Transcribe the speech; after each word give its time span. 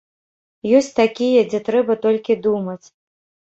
Ёсць 0.79 0.89
такія, 1.01 1.45
дзе 1.53 1.59
трэба 1.69 1.99
толькі 2.09 2.41
думаць. 2.51 2.83